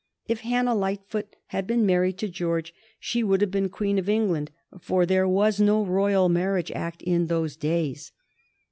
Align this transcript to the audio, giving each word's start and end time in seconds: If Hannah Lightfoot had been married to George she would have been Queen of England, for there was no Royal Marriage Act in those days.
If 0.27 0.39
Hannah 0.39 0.73
Lightfoot 0.73 1.35
had 1.49 1.67
been 1.67 1.85
married 1.85 2.17
to 2.17 2.27
George 2.27 2.73
she 2.99 3.23
would 3.23 3.39
have 3.41 3.51
been 3.51 3.69
Queen 3.69 3.99
of 3.99 4.09
England, 4.09 4.49
for 4.79 5.05
there 5.05 5.27
was 5.27 5.61
no 5.61 5.85
Royal 5.85 6.27
Marriage 6.27 6.71
Act 6.71 7.03
in 7.03 7.27
those 7.27 7.55
days. 7.55 8.11